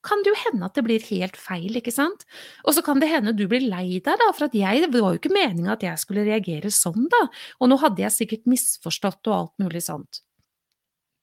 kan 0.06 0.22
det 0.22 0.32
jo 0.32 0.40
hende 0.44 0.68
at 0.68 0.78
det 0.78 0.84
blir 0.86 1.04
helt 1.10 1.36
feil, 1.38 1.76
ikke 1.78 1.92
sant? 1.94 2.24
Og 2.64 2.74
så 2.76 2.82
kan 2.86 3.00
det 3.02 3.10
hende 3.10 3.34
du 3.36 3.44
blir 3.50 3.64
lei 3.66 3.98
deg, 3.98 4.14
da, 4.20 4.30
for 4.34 4.48
at 4.48 4.56
jeg, 4.56 4.86
det 4.86 5.02
var 5.02 5.14
jo 5.14 5.20
ikke 5.20 5.34
meninga 5.34 5.74
at 5.74 5.84
jeg 5.86 6.02
skulle 6.02 6.26
reagere 6.26 6.72
sånn, 6.72 7.08
da, 7.12 7.24
og 7.58 7.70
nå 7.70 7.78
hadde 7.82 8.04
jeg 8.04 8.16
sikkert 8.16 8.50
misforstått 8.50 9.30
og 9.30 9.36
alt 9.36 9.64
mulig 9.64 9.84
sånt. 9.86 10.22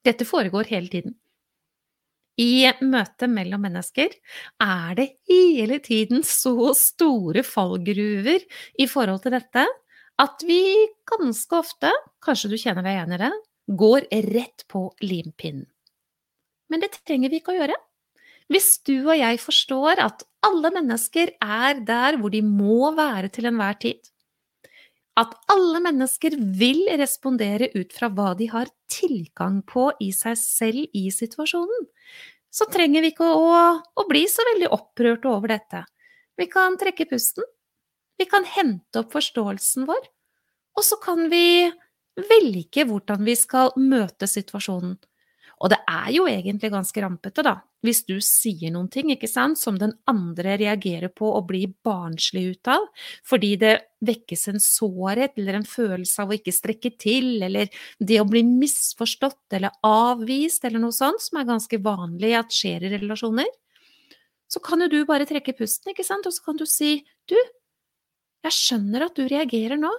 Dette 0.05 0.27
foregår 0.27 0.69
hele 0.69 0.91
tiden. 0.91 1.15
I 2.35 2.67
møtet 2.83 3.31
mellom 3.31 3.63
mennesker 3.63 4.11
er 4.59 4.95
det 4.97 5.07
hele 5.29 5.79
tiden 5.79 6.19
så 6.27 6.73
store 6.75 7.45
fallgruver 7.47 8.43
i 8.75 8.87
forhold 8.91 9.23
til 9.23 9.37
dette 9.37 9.63
at 10.19 10.43
vi 10.47 10.59
ganske 11.07 11.55
ofte, 11.57 11.91
kanskje 12.23 12.51
du 12.51 12.57
kjenner 12.59 12.83
deg 12.83 12.97
igjen 12.97 13.15
i 13.15 13.21
det, 13.23 13.31
går 13.79 14.07
rett 14.35 14.67
på 14.71 14.83
limpinnen. 15.03 15.65
Men 16.71 16.81
det 16.81 16.95
trenger 16.97 17.31
vi 17.31 17.41
ikke 17.41 17.53
å 17.53 17.59
gjøre. 17.59 17.77
Hvis 18.51 18.75
du 18.85 18.97
og 19.07 19.15
jeg 19.17 19.39
forstår 19.41 20.01
at 20.03 20.25
alle 20.45 20.69
mennesker 20.73 21.31
er 21.41 21.79
der 21.85 22.19
hvor 22.21 22.33
de 22.33 22.43
må 22.45 22.91
være 22.97 23.31
til 23.33 23.49
enhver 23.49 23.77
tid, 23.81 24.01
at 25.15 25.31
alle 25.51 25.79
mennesker 25.79 26.35
vil 26.59 26.83
respondere 26.99 27.69
ut 27.73 27.93
fra 27.95 28.09
hva 28.11 28.33
de 28.37 28.49
har 28.51 28.69
tilgang 28.91 29.61
på 29.65 29.87
i 30.03 30.11
seg 30.13 30.35
selv 30.37 30.97
i 30.97 31.07
situasjonen, 31.13 31.87
så 32.51 32.67
trenger 32.71 33.03
vi 33.03 33.11
ikke 33.13 33.27
å, 33.27 33.47
å 33.81 34.07
bli 34.09 34.25
så 34.31 34.43
veldig 34.53 34.71
opprørte 34.75 35.31
over 35.31 35.55
dette. 35.55 35.81
Vi 36.35 36.47
kan 36.51 36.75
trekke 36.79 37.07
pusten, 37.09 37.47
vi 38.19 38.27
kan 38.27 38.45
hente 38.47 39.01
opp 39.01 39.15
forståelsen 39.15 39.87
vår, 39.87 40.03
og 40.75 40.83
så 40.83 40.99
kan 41.03 41.27
vi 41.31 41.71
velge 42.15 42.85
hvordan 42.87 43.23
vi 43.27 43.35
skal 43.39 43.73
møte 43.79 44.27
situasjonen. 44.27 44.95
Og 45.63 45.71
det 45.71 45.77
er 45.87 46.09
jo 46.11 46.25
egentlig 46.27 46.69
ganske 46.73 47.01
rampete, 47.01 47.43
da, 47.45 47.53
hvis 47.85 48.01
du 48.07 48.17
sier 48.23 48.73
noen 48.73 48.89
ting, 48.91 49.11
ikke 49.13 49.29
sant, 49.29 49.59
som 49.61 49.77
den 49.79 49.93
andre 50.09 50.57
reagerer 50.59 51.11
på 51.15 51.29
og 51.31 51.47
blir 51.51 51.71
barnslig 51.85 52.43
ut 52.55 52.71
av, 52.73 52.87
fordi 53.27 53.53
det 53.61 53.73
vekkes 54.05 54.47
en 54.51 54.61
sårhet 54.61 55.39
eller 55.39 55.59
en 55.61 55.67
følelse 55.67 56.23
av 56.23 56.31
å 56.31 56.37
ikke 56.37 56.53
strekke 56.55 56.91
til, 56.99 57.29
eller 57.47 57.71
det 58.03 58.19
å 58.19 58.27
bli 58.27 58.43
misforstått 58.47 59.55
eller 59.55 59.77
avvist 59.87 60.67
eller 60.67 60.83
noe 60.83 60.95
sånt, 60.95 61.23
som 61.23 61.39
er 61.39 61.47
ganske 61.47 61.79
vanlig 61.85 62.35
at 62.37 62.55
skjer 62.55 62.89
i 62.89 62.95
relasjoner, 62.97 63.47
så 64.51 64.61
kan 64.61 64.83
jo 64.83 64.91
du 64.91 64.99
bare 65.07 65.27
trekke 65.29 65.55
pusten, 65.57 65.93
ikke 65.93 66.05
sant, 66.05 66.27
og 66.27 66.35
så 66.35 66.43
kan 66.45 66.59
du 66.59 66.67
si 66.69 66.97
du, 67.31 67.37
jeg 68.45 68.53
skjønner 68.53 69.07
at 69.07 69.15
du 69.17 69.23
reagerer 69.25 69.79
nå, 69.79 69.93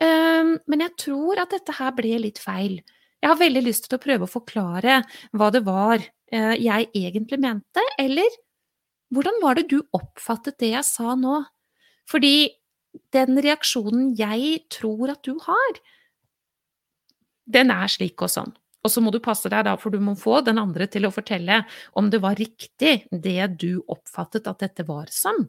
men 0.00 0.82
jeg 0.84 0.96
tror 1.00 1.40
at 1.42 1.52
dette 1.52 1.74
her 1.76 1.92
ble 1.96 2.18
litt 2.22 2.40
feil. 2.40 2.80
Jeg 3.20 3.28
har 3.28 3.40
veldig 3.40 3.62
lyst 3.66 3.88
til 3.88 3.98
å 3.98 4.02
prøve 4.02 4.26
å 4.26 4.32
forklare 4.32 5.02
hva 5.36 5.50
det 5.52 5.60
var 5.66 6.00
eh, 6.00 6.54
jeg 6.56 6.88
egentlig 6.96 7.40
mente, 7.42 7.84
eller 8.00 8.38
hvordan 9.12 9.40
var 9.42 9.58
det 9.58 9.66
du 9.72 9.80
oppfattet 9.96 10.60
det 10.62 10.72
jeg 10.72 10.86
sa 10.86 11.16
nå? 11.18 11.42
Fordi 12.10 12.50
den 13.14 13.38
reaksjonen 13.42 14.14
jeg 14.18 14.64
tror 14.72 15.12
at 15.12 15.22
du 15.26 15.36
har, 15.44 15.80
den 17.50 17.72
er 17.74 17.90
slik 17.90 18.22
og 18.22 18.32
sånn. 18.32 18.52
Og 18.80 18.92
så 18.92 19.02
må 19.04 19.12
du 19.12 19.20
passe 19.20 19.50
deg 19.52 19.66
da, 19.66 19.74
for 19.76 19.92
du 19.92 20.00
må 20.00 20.14
få 20.16 20.40
den 20.46 20.60
andre 20.60 20.86
til 20.88 21.04
å 21.04 21.12
fortelle 21.12 21.60
om 21.98 22.08
det 22.12 22.22
var 22.22 22.38
riktig 22.40 23.02
det 23.12 23.50
du 23.60 23.82
oppfattet 23.92 24.48
at 24.48 24.62
dette 24.64 24.86
var 24.88 25.10
som. 25.12 25.42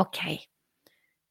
Ok, 0.00 0.18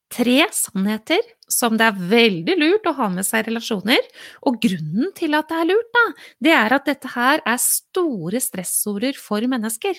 tre 0.09 0.43
sannheter 0.53 1.21
som 1.49 1.77
det 1.77 1.87
er 1.87 2.03
veldig 2.11 2.55
lurt 2.59 2.87
å 2.89 2.95
ha 2.97 3.09
med 3.13 3.25
seg 3.27 3.43
i 3.43 3.49
relasjoner. 3.49 4.05
Og 4.49 4.59
grunnen 4.61 5.11
til 5.17 5.37
at 5.37 5.49
det 5.49 5.57
er 5.61 5.69
lurt, 5.71 5.89
da, 5.95 6.05
det 6.45 6.53
er 6.57 6.77
at 6.77 6.87
dette 6.89 7.13
her 7.15 7.43
er 7.45 7.61
store 7.63 8.41
stressorder 8.43 9.17
for 9.19 9.45
mennesker. 9.49 9.97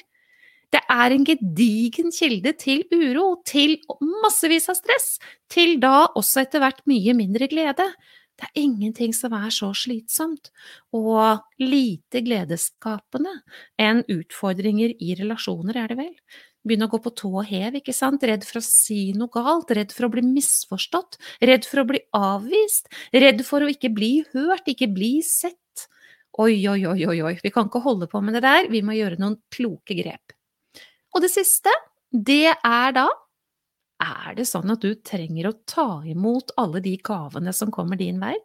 Det 0.71 0.83
er 0.87 1.15
en 1.15 1.27
gedigen 1.27 2.13
kilde 2.15 2.53
til 2.59 2.85
uro, 2.95 3.41
til 3.47 3.75
massevis 4.23 4.71
av 4.71 4.79
stress, 4.79 5.17
til 5.51 5.79
da 5.83 6.07
også 6.15 6.45
etter 6.45 6.63
hvert 6.63 6.85
mye 6.91 7.15
mindre 7.19 7.51
glede. 7.51 7.89
Det 8.39 8.47
er 8.47 8.63
ingenting 8.63 9.13
som 9.13 9.35
er 9.37 9.51
så 9.53 9.73
slitsomt 9.77 10.49
og 10.97 11.43
lite 11.61 12.23
gledesskapende 12.25 13.35
enn 13.83 14.01
utfordringer 14.07 14.95
i 14.97 15.17
relasjoner, 15.19 15.77
er 15.77 15.91
det 15.91 15.99
vel 15.99 16.15
begynne 16.67 16.89
å 16.89 16.93
gå 16.93 17.01
på 17.03 17.13
tå 17.17 17.31
og 17.33 17.49
hev, 17.49 17.79
ikke 17.81 17.95
sant, 17.97 18.25
redd 18.27 18.45
for 18.47 18.61
å 18.61 18.65
si 18.65 19.11
noe 19.17 19.33
galt, 19.33 19.73
redd 19.77 19.95
for 19.97 20.09
å 20.09 20.13
bli 20.13 20.25
misforstått, 20.27 21.19
redd 21.47 21.69
for 21.69 21.83
å 21.83 21.87
bli 21.89 22.03
avvist, 22.17 22.91
redd 23.17 23.45
for 23.49 23.65
å 23.65 23.71
ikke 23.73 23.93
bli 23.97 24.13
hørt, 24.35 24.69
ikke 24.69 24.91
bli 24.93 25.19
sett. 25.27 25.57
Oi, 26.41 26.61
oi, 26.71 26.85
oi, 26.87 27.01
oi, 27.09 27.17
oi, 27.27 27.35
vi 27.43 27.53
kan 27.55 27.69
ikke 27.69 27.83
holde 27.85 28.09
på 28.11 28.21
med 28.23 28.37
det 28.39 28.45
der, 28.45 28.69
vi 28.71 28.85
må 28.87 28.95
gjøre 28.97 29.19
noen 29.21 29.41
kloke 29.53 29.97
grep. 29.99 30.37
Og 31.11 31.25
det 31.25 31.33
siste, 31.33 31.73
det 32.11 32.53
er 32.55 32.95
da 32.95 33.09
er 34.01 34.37
det 34.39 34.47
sånn 34.49 34.73
at 34.73 34.81
du 34.85 34.95
trenger 35.05 35.51
å 35.51 35.59
ta 35.69 35.89
imot 36.09 36.55
alle 36.61 36.81
de 36.85 36.95
gavene 37.05 37.53
som 37.57 37.73
kommer 37.75 38.01
din 38.01 38.21
vei? 38.23 38.37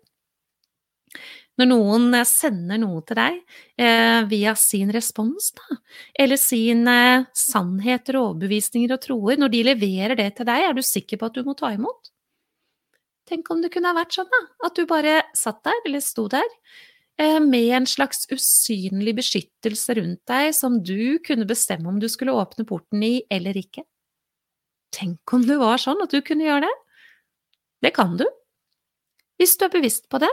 Når 1.59 1.69
noen 1.69 2.09
eh, 2.17 2.27
sender 2.27 2.79
noe 2.81 3.03
til 3.07 3.19
deg 3.19 3.37
eh, 3.79 4.21
via 4.31 4.55
sin 4.59 4.91
respons, 4.93 5.53
da, 5.55 5.77
eller 6.25 6.39
sine 6.39 6.97
sannheter 7.37 8.19
og 8.19 8.31
overbevisninger 8.31 8.95
og 8.95 9.03
troer, 9.05 9.39
når 9.39 9.53
de 9.53 9.63
leverer 9.69 10.19
det 10.19 10.33
til 10.39 10.49
deg, 10.49 10.67
er 10.67 10.75
du 10.75 10.83
sikker 10.85 11.21
på 11.21 11.29
at 11.29 11.37
du 11.37 11.47
må 11.47 11.55
ta 11.57 11.71
imot? 11.75 12.11
Tenk 13.25 13.49
om 13.49 13.63
det 13.63 13.71
kunne 13.73 13.89
ha 13.89 13.97
vært 13.97 14.17
sånn, 14.17 14.29
da, 14.29 14.43
at 14.67 14.75
du 14.77 14.85
bare 14.89 15.21
satt 15.37 15.63
der, 15.65 15.79
eller 15.87 16.03
sto 16.03 16.27
der, 16.29 16.45
eh, 17.21 17.39
med 17.39 17.71
en 17.79 17.89
slags 17.89 18.27
usynlig 18.29 19.15
beskyttelse 19.17 19.95
rundt 19.97 20.21
deg 20.29 20.51
som 20.57 20.81
du 20.83 21.17
kunne 21.25 21.47
bestemme 21.49 21.89
om 21.89 22.03
du 22.03 22.09
skulle 22.11 22.35
åpne 22.35 22.67
porten 22.67 23.03
i 23.05 23.17
eller 23.31 23.57
ikke. 23.57 23.87
Tenk 24.95 25.33
om 25.35 25.43
det 25.47 25.57
var 25.59 25.79
sånn 25.81 26.03
at 26.03 26.11
du 26.11 26.21
kunne 26.23 26.45
gjøre 26.45 26.67
det? 26.67 26.75
Det 27.83 27.91
kan 27.95 28.15
du. 28.19 28.27
Hvis 29.39 29.57
du 29.59 29.65
er 29.67 29.73
bevisst 29.73 30.05
på 30.11 30.21
det, 30.23 30.31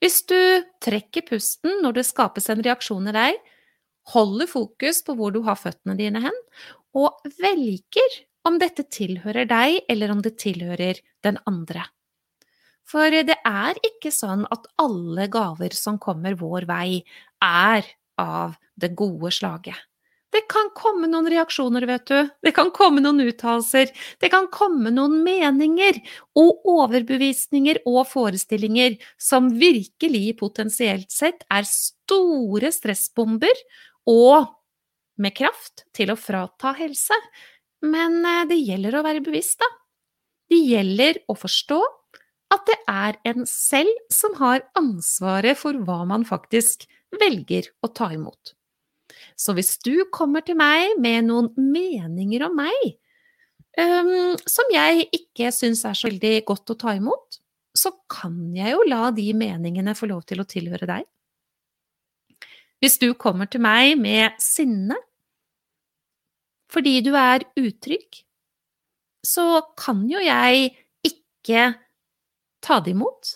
hvis 0.00 0.22
du 0.28 0.40
trekker 0.82 1.26
pusten 1.28 1.82
når 1.84 2.00
det 2.00 2.06
skapes 2.08 2.48
en 2.52 2.62
reaksjon 2.64 3.10
i 3.10 3.16
deg, 3.16 3.38
holder 4.14 4.48
fokus 4.48 5.02
på 5.04 5.14
hvor 5.18 5.34
du 5.34 5.42
har 5.46 5.60
føttene 5.60 5.96
dine 5.98 6.22
hen, 6.24 6.36
og 6.96 7.20
velger 7.38 8.20
om 8.48 8.56
dette 8.58 8.86
tilhører 8.88 9.46
deg, 9.48 9.82
eller 9.92 10.14
om 10.14 10.22
det 10.24 10.38
tilhører 10.40 11.00
den 11.24 11.36
andre. 11.46 11.84
For 12.88 13.12
det 13.12 13.36
er 13.46 13.78
ikke 13.86 14.10
sånn 14.14 14.46
at 14.50 14.64
alle 14.80 15.28
gaver 15.30 15.76
som 15.76 16.00
kommer 16.02 16.34
vår 16.40 16.66
vei, 16.70 17.02
er 17.44 17.86
av 18.18 18.56
det 18.80 18.94
gode 18.98 19.30
slaget. 19.36 19.76
Det 20.30 20.44
kan 20.50 20.68
komme 20.78 21.08
noen 21.10 21.26
reaksjoner, 21.30 21.84
vet 21.90 22.06
du. 22.06 22.28
Det 22.42 22.52
kan 22.54 22.70
komme 22.74 23.02
noen 23.02 23.24
uttalelser. 23.24 23.90
Det 24.22 24.30
kan 24.30 24.46
komme 24.52 24.92
noen 24.94 25.18
meninger 25.26 25.98
og 26.38 26.68
overbevisninger 26.70 27.82
og 27.90 28.04
forestillinger 28.12 28.94
som 29.18 29.50
virkelig 29.58 30.36
potensielt 30.38 31.10
sett 31.10 31.42
er 31.50 31.66
store 31.66 32.70
stressbomber 32.74 33.64
og 34.10 34.52
med 35.20 35.34
kraft 35.36 35.84
til 35.96 36.14
å 36.14 36.18
frata 36.18 36.76
helse. 36.78 37.16
Men 37.84 38.20
eh, 38.24 38.46
det 38.50 38.60
gjelder 38.60 39.00
å 39.00 39.04
være 39.06 39.24
bevisst, 39.24 39.58
da. 39.60 39.68
Det 40.50 40.60
gjelder 40.66 41.20
å 41.30 41.36
forstå 41.38 41.80
at 42.54 42.64
det 42.66 42.78
er 42.90 43.18
en 43.30 43.44
selv 43.46 43.92
som 44.12 44.34
har 44.40 44.64
ansvaret 44.78 45.58
for 45.58 45.78
hva 45.86 46.02
man 46.08 46.26
faktisk 46.26 46.88
velger 47.20 47.70
å 47.86 47.90
ta 47.94 48.10
imot. 48.14 48.54
Så 49.40 49.54
hvis 49.56 49.78
du 49.80 50.04
kommer 50.12 50.44
til 50.44 50.58
meg 50.60 50.98
med 51.00 51.30
noen 51.30 51.48
meninger 51.56 52.44
om 52.44 52.58
meg 52.60 52.80
um, 53.80 54.36
som 54.44 54.68
jeg 54.74 55.06
ikke 55.16 55.48
syns 55.54 55.86
er 55.88 55.96
så 55.96 56.10
veldig 56.10 56.42
godt 56.48 56.74
å 56.74 56.78
ta 56.82 56.94
imot, 56.98 57.40
så 57.76 57.94
kan 58.10 58.36
jeg 58.56 58.74
jo 58.74 58.84
la 58.90 59.08
de 59.14 59.30
meningene 59.36 59.94
få 59.96 60.10
lov 60.10 60.26
til 60.28 60.42
å 60.42 60.48
tilhøre 60.48 60.88
deg. 60.90 61.06
Hvis 62.80 62.98
du 63.00 63.12
kommer 63.20 63.48
til 63.48 63.62
meg 63.64 63.96
med 64.00 64.36
sinne 64.42 64.98
fordi 66.70 67.00
du 67.02 67.14
er 67.18 67.42
utrygg, 67.58 68.20
så 69.26 69.60
kan 69.76 70.04
jo 70.08 70.20
jeg 70.22 70.70
ikke 71.02 71.64
ta 72.62 72.78
det 72.84 72.92
imot 72.94 73.32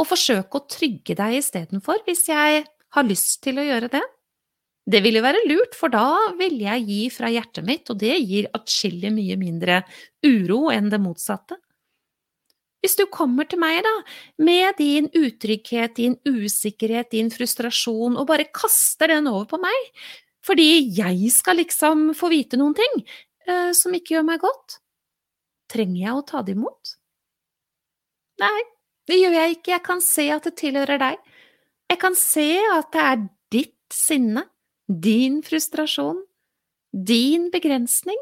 og 0.00 0.08
forsøke 0.08 0.56
å 0.56 0.64
trygge 0.70 1.14
deg 1.18 1.36
istedenfor, 1.36 2.00
hvis 2.06 2.24
jeg 2.30 2.64
har 2.64 3.06
lyst 3.06 3.42
til 3.44 3.60
å 3.60 3.66
gjøre 3.66 3.90
det. 3.92 4.02
Det 4.88 5.02
ville 5.04 5.22
være 5.22 5.42
lurt, 5.46 5.74
for 5.76 5.92
da 5.92 6.32
vil 6.38 6.56
jeg 6.62 6.86
gi 6.88 7.00
fra 7.12 7.28
hjertet 7.30 7.66
mitt, 7.66 7.90
og 7.92 7.98
det 8.00 8.16
gir 8.24 8.48
atskillig 8.56 9.12
mye 9.14 9.36
mindre 9.40 9.82
uro 10.26 10.70
enn 10.72 10.88
det 10.92 11.00
motsatte. 11.02 11.58
Hvis 12.80 12.96
du 12.96 13.04
kommer 13.12 13.44
til 13.44 13.60
meg, 13.60 13.82
da, 13.84 13.92
med 14.40 14.78
din 14.80 15.10
utrygghet, 15.12 15.98
din 15.98 16.16
usikkerhet, 16.24 17.10
din 17.12 17.28
frustrasjon, 17.32 18.16
og 18.16 18.28
bare 18.30 18.48
kaster 18.56 19.12
den 19.12 19.28
over 19.28 19.44
på 19.50 19.60
meg, 19.60 19.90
fordi 20.46 20.88
jeg 20.96 21.28
skal 21.34 21.60
liksom 21.60 22.14
få 22.16 22.30
vite 22.32 22.56
noen 22.56 22.72
ting 22.78 23.02
uh, 23.04 23.70
som 23.76 23.92
ikke 23.92 24.16
gjør 24.16 24.24
meg 24.30 24.40
godt, 24.40 24.78
trenger 25.70 26.00
jeg 26.06 26.14
å 26.16 26.24
ta 26.26 26.40
det 26.46 26.56
imot? 26.56 26.94
Nei, 28.40 28.62
det 29.10 29.20
gjør 29.20 29.36
jeg 29.36 29.58
ikke, 29.58 29.74
jeg 29.74 29.84
kan 29.84 30.00
se 30.04 30.26
at 30.32 30.48
det 30.48 30.56
tilhører 30.62 31.02
deg. 31.02 31.20
Jeg 31.92 32.00
kan 32.00 32.16
se 32.16 32.48
at 32.78 32.88
det 32.94 33.04
er 33.04 33.22
ditt 33.52 33.76
sinne, 33.92 34.46
din 34.90 35.38
frustrasjon, 35.46 36.18
din 36.90 37.48
begrensning, 37.54 38.18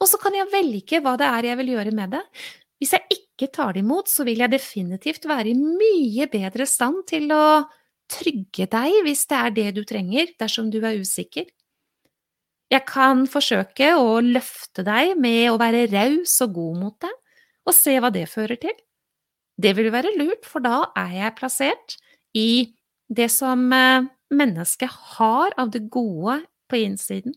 og 0.00 0.08
så 0.08 0.18
kan 0.20 0.36
jeg 0.36 0.50
velge 0.52 1.00
hva 1.04 1.14
det 1.20 1.28
er 1.28 1.50
jeg 1.50 1.60
vil 1.60 1.72
gjøre 1.76 1.94
med 1.96 2.14
det. 2.16 2.22
Hvis 2.80 2.94
jeg 2.96 3.18
ikke 3.18 3.50
tar 3.54 3.74
det 3.74 3.84
imot, 3.84 4.10
så 4.10 4.24
vil 4.26 4.42
jeg 4.42 4.52
definitivt 4.52 5.28
være 5.28 5.52
i 5.52 5.56
mye 5.56 6.26
bedre 6.32 6.66
stand 6.68 7.04
til 7.08 7.30
å 7.32 7.64
trygge 8.10 8.66
deg 8.70 8.98
hvis 9.06 9.24
det 9.30 9.38
er 9.38 9.54
det 9.56 9.68
du 9.78 9.84
trenger 9.88 10.32
dersom 10.40 10.70
du 10.72 10.80
er 10.82 10.98
usikker. 11.00 11.46
Jeg 12.72 12.84
kan 12.88 13.24
forsøke 13.30 13.92
å 14.00 14.18
løfte 14.24 14.84
deg 14.86 15.14
med 15.20 15.52
å 15.52 15.60
være 15.60 15.86
raus 15.92 16.34
og 16.44 16.56
god 16.56 16.80
mot 16.80 16.96
deg, 17.04 17.14
og 17.64 17.76
se 17.76 17.94
hva 18.00 18.10
det 18.12 18.26
fører 18.28 18.60
til. 18.60 18.74
Det 19.56 19.72
vil 19.78 19.92
være 19.94 20.16
lurt, 20.18 20.44
for 20.48 20.64
da 20.64 20.90
er 20.98 21.12
jeg 21.20 21.36
plassert 21.38 21.96
i 22.36 22.74
det 23.08 23.28
som 23.30 23.68
eh, 23.72 24.08
mennesket 24.32 24.90
har 25.16 25.54
av 25.60 25.70
det 25.74 25.86
gode 25.92 26.40
på 26.70 26.80
innsiden. 26.80 27.36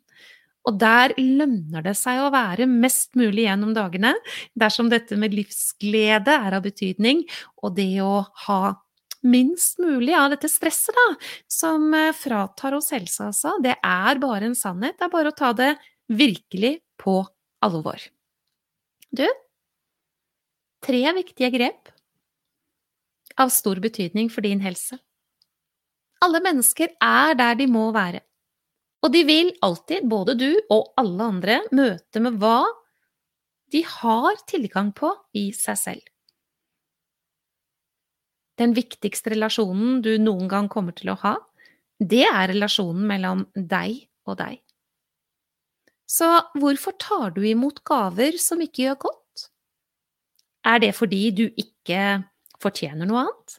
Og 0.67 0.75
der 0.81 1.13
lønner 1.15 1.85
det 1.85 1.95
seg 1.95 2.19
å 2.19 2.31
være 2.33 2.67
mest 2.67 3.15
mulig 3.15 3.45
gjennom 3.45 3.71
dagene, 3.75 4.13
dersom 4.59 4.89
dette 4.91 5.15
med 5.19 5.35
livsglede 5.35 6.33
er 6.35 6.57
av 6.57 6.65
betydning, 6.65 7.23
og 7.63 7.77
det 7.77 7.93
å 8.03 8.25
ha 8.47 8.61
minst 9.27 9.79
mulig 9.79 10.13
av 10.15 10.29
dette 10.33 10.49
stresset, 10.51 10.95
da, 10.95 11.07
som 11.51 11.87
eh, 11.95 12.13
fratar 12.15 12.75
oss 12.77 12.91
helsa, 12.93 13.31
altså. 13.31 13.55
Det 13.63 13.77
er 13.79 14.21
bare 14.21 14.51
en 14.51 14.57
sannhet. 14.57 14.97
Det 14.99 15.07
er 15.07 15.13
bare 15.13 15.31
å 15.31 15.37
ta 15.37 15.53
det 15.57 15.73
virkelig 16.11 16.77
på 16.99 17.21
alvor. 17.63 18.03
Du, 19.15 19.25
tre 20.83 21.01
viktige 21.15 21.49
grep 21.55 21.91
av 23.39 23.51
stor 23.53 23.79
betydning 23.83 24.29
for 24.33 24.45
din 24.45 24.61
helse. 24.63 24.99
Alle 26.25 26.41
mennesker 26.41 26.95
er 27.03 27.37
der 27.37 27.57
de 27.59 27.67
må 27.69 27.91
være, 27.95 28.23
og 29.05 29.13
de 29.13 29.23
vil 29.27 29.53
alltid, 29.65 30.07
både 30.09 30.35
du 30.39 30.49
og 30.73 30.93
alle 30.97 31.31
andre, 31.31 31.61
møte 31.71 32.21
med 32.23 32.39
hva 32.41 32.65
de 33.73 33.83
har 33.85 34.39
tilgang 34.49 34.93
på 34.95 35.11
i 35.37 35.49
seg 35.55 35.77
selv. 35.79 36.05
Den 38.57 38.73
viktigste 38.73 39.35
relasjonen 39.35 39.99
du 40.01 40.15
noen 40.17 40.49
gang 40.49 40.69
kommer 40.71 40.95
til 40.97 41.11
å 41.13 41.19
ha, 41.21 41.35
det 41.99 42.23
er 42.25 42.49
relasjonen 42.53 43.05
mellom 43.09 43.43
deg 43.53 44.07
og 44.25 44.39
deg. 44.41 44.57
Så 46.07 46.27
hvorfor 46.57 46.95
tar 46.97 47.35
du 47.35 47.43
imot 47.45 47.83
gaver 47.85 48.37
som 48.41 48.61
ikke 48.63 48.85
gjør 48.85 48.99
godt? 49.09 49.47
Er 50.67 50.81
det 50.83 50.93
fordi 50.97 51.23
du 51.35 51.45
ikke 51.51 52.23
fortjener 52.63 53.07
noe 53.07 53.25
annet? 53.25 53.57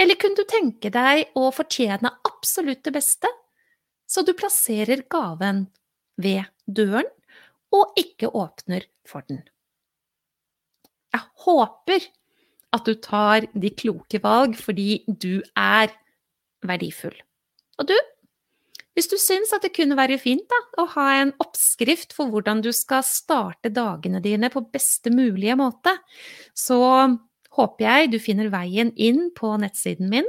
Eller 0.00 0.18
kunne 0.18 0.38
du 0.38 0.46
tenke 0.48 0.90
deg 0.92 1.30
å 1.38 1.50
fortjene 1.54 2.10
absolutt 2.26 2.82
det 2.86 2.94
beste, 2.96 3.30
så 4.06 4.24
du 4.26 4.34
plasserer 4.36 5.06
gaven 5.10 5.66
ved 6.20 6.44
døren 6.66 7.08
og 7.74 7.98
ikke 7.98 8.30
åpner 8.30 8.86
for 9.08 9.26
den? 9.28 9.42
Jeg 11.14 11.22
håper 11.46 12.08
at 12.74 12.88
du 12.88 12.96
tar 12.98 13.46
de 13.54 13.70
kloke 13.70 14.18
valg 14.22 14.56
fordi 14.58 15.04
du 15.06 15.38
er 15.54 15.92
verdifull. 16.66 17.14
Og 17.78 17.86
du, 17.86 17.94
hvis 18.94 19.10
du 19.10 19.16
syns 19.18 19.52
at 19.54 19.62
det 19.66 19.74
kunne 19.76 19.98
være 19.98 20.18
fint 20.22 20.46
da, 20.50 20.60
å 20.82 20.88
ha 20.96 21.06
en 21.20 21.32
oppskrift 21.42 22.14
for 22.16 22.30
hvordan 22.32 22.62
du 22.64 22.70
skal 22.74 23.04
starte 23.06 23.70
dagene 23.74 24.22
dine 24.24 24.50
på 24.50 24.64
beste 24.74 25.12
mulige 25.14 25.56
måte, 25.58 25.94
så 26.54 26.80
håper 27.56 27.84
jeg 27.86 28.10
du 28.12 28.18
finner 28.22 28.48
veien 28.52 28.90
inn 28.96 29.30
på 29.36 29.56
nettsiden 29.62 30.08
min 30.12 30.28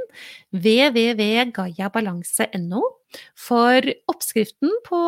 www.gayabalanse.no 0.54 2.82
for 3.38 3.80
oppskriften 4.10 4.70
på 4.86 5.00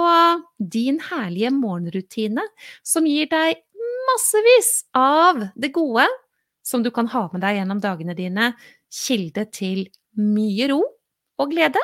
din 0.59 1.01
herlige 1.11 1.51
morgenrutine 1.55 2.43
som 2.87 3.07
gir 3.09 3.27
deg 3.31 3.57
massevis 4.09 4.71
av 4.97 5.49
det 5.57 5.71
gode 5.75 6.07
som 6.69 6.85
du 6.85 6.91
kan 6.95 7.09
ha 7.13 7.27
med 7.33 7.43
deg 7.45 7.59
gjennom 7.59 7.81
dagene 7.81 8.17
dine, 8.17 8.53
kilde 8.93 9.47
til 9.55 9.87
mye 10.19 10.69
ro 10.73 10.83
og 11.39 11.53
glede, 11.53 11.81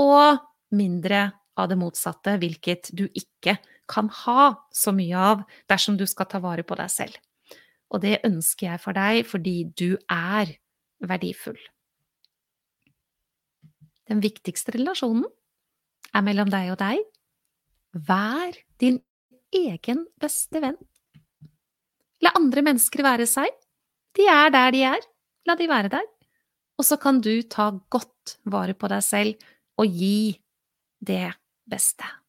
og 0.00 0.40
mindre 0.74 1.28
av 1.60 1.68
det 1.70 1.78
motsatte, 1.78 2.38
hvilket 2.40 2.90
du 2.96 3.04
ikke 3.12 3.58
kan 3.90 4.08
ha 4.22 4.54
så 4.72 4.94
mye 4.96 5.26
av 5.32 5.44
dersom 5.70 5.98
du 6.00 6.06
skal 6.08 6.30
ta 6.30 6.40
vare 6.42 6.64
på 6.66 6.78
deg 6.78 6.90
selv. 6.90 7.18
Og 7.92 8.00
det 8.04 8.22
ønsker 8.26 8.70
jeg 8.70 8.82
for 8.82 8.96
deg 8.96 9.26
fordi 9.28 9.56
du 9.78 9.96
er 10.08 10.54
verdifull. 11.02 11.58
Den 14.08 14.22
viktigste 14.24 14.74
relasjonen 14.74 15.26
er 16.12 16.24
mellom 16.24 16.50
deg 16.52 16.72
og 16.74 16.80
deg. 16.80 17.02
Vær 17.92 18.56
din 18.80 18.98
egen 19.52 20.06
beste 20.20 20.62
venn. 20.64 20.78
La 22.22 22.32
andre 22.38 22.64
mennesker 22.64 23.04
være 23.04 23.26
seg. 23.28 23.50
De 24.16 24.26
er 24.28 24.52
der 24.54 24.72
de 24.74 24.82
er. 24.94 25.06
La 25.48 25.56
de 25.58 25.68
være 25.68 25.92
der. 25.92 26.08
Og 26.78 26.86
så 26.86 26.98
kan 27.00 27.20
du 27.20 27.34
ta 27.42 27.70
godt 27.92 28.38
vare 28.48 28.74
på 28.78 28.88
deg 28.90 29.04
selv 29.04 29.48
og 29.80 29.88
gi 29.88 30.38
det 31.02 31.32
beste. 31.68 32.21